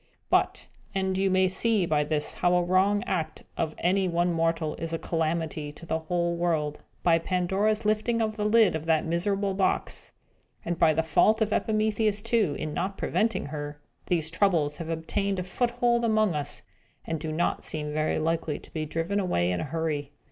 But 0.31 0.65
and 0.95 1.15
you 1.15 1.29
may 1.29 1.47
see 1.47 1.85
by 1.85 2.03
this 2.03 2.33
how 2.33 2.55
a 2.55 2.63
wrong 2.63 3.03
act 3.03 3.43
of 3.55 3.75
any 3.77 4.07
one 4.07 4.33
mortal 4.33 4.73
is 4.77 4.93
a 4.93 4.97
calamity 4.97 5.71
to 5.73 5.85
the 5.85 5.99
whole 5.99 6.35
world 6.35 6.79
by 7.03 7.19
Pandora's 7.19 7.85
lifting 7.85 8.17
the 8.17 8.43
lid 8.45 8.75
of 8.75 8.87
that 8.87 9.05
miserable 9.05 9.53
box, 9.53 10.11
and 10.65 10.79
by 10.79 10.95
the 10.95 11.03
fault 11.03 11.39
of 11.39 11.53
Epimetheus, 11.53 12.23
too, 12.23 12.55
in 12.57 12.73
not 12.73 12.97
preventing 12.97 13.45
her, 13.45 13.79
these 14.07 14.31
Troubles 14.31 14.77
have 14.77 14.89
obtained 14.89 15.37
a 15.37 15.43
foothold 15.43 16.03
among 16.03 16.33
us, 16.33 16.63
and 17.05 17.19
do 17.19 17.31
not 17.31 17.63
seem 17.63 17.93
very 17.93 18.17
likely 18.17 18.57
to 18.57 18.71
be 18.73 18.87
driven 18.87 19.19
away 19.19 19.51
in 19.51 19.59
a 19.59 19.65
hurry. 19.65 20.11